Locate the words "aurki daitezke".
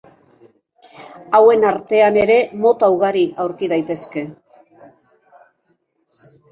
3.45-4.27